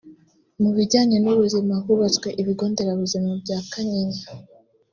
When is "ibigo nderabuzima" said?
2.41-3.29